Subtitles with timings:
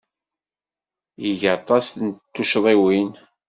[1.29, 3.11] Iga aṭas n tuccḍiwin.